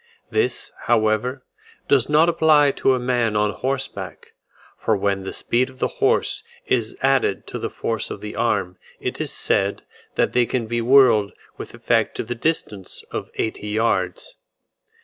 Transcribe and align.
This, 0.31 0.71
however, 0.85 1.45
does 1.87 2.09
not 2.09 2.27
apply 2.27 2.71
to 2.71 2.95
a 2.95 2.99
man 2.99 3.35
on 3.35 3.51
horseback; 3.51 4.33
for 4.79 4.97
when 4.97 5.21
the 5.21 5.31
speed 5.31 5.69
of 5.69 5.77
the 5.77 5.87
horse 6.01 6.41
is 6.65 6.97
added 7.03 7.45
to 7.45 7.59
the 7.59 7.69
force 7.69 8.09
of 8.09 8.19
the 8.19 8.35
arm, 8.35 8.79
it 8.99 9.21
is 9.21 9.31
said, 9.31 9.83
that 10.15 10.33
they 10.33 10.47
can 10.47 10.65
be 10.65 10.81
whirled 10.81 11.33
with 11.57 11.75
effect 11.75 12.15
to 12.17 12.23
the 12.23 12.33
distance 12.33 13.03
of 13.11 13.29
eighty 13.35 13.67
yards. 13.67 14.37